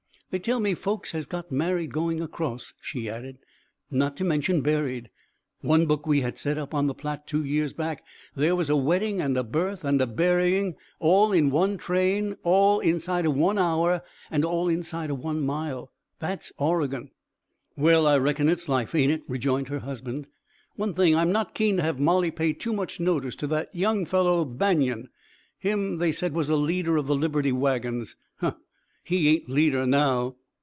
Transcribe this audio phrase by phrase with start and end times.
[0.33, 3.39] "They tell me folks has got married going across," she added,
[3.89, 5.09] "not to mention buried.
[5.59, 8.01] One book we had said, up on the Platte, two years back,
[8.33, 13.25] there was a wedding and a birth and a burying in one train, all inside
[13.25, 15.91] of one hour, and all inside of one mile.
[16.19, 17.11] That's Oregon!"
[17.75, 20.27] "Well, I reckon it's life, ain't it?" rejoined her husband.
[20.77, 24.05] "One thing, I'm not keen to have Molly pay too much notice to that young
[24.05, 25.09] fellow Banion
[25.57, 28.15] him they said was a leader of the Liberty wagons.
[28.37, 28.53] Huh,
[29.03, 30.35] he ain't leader now!"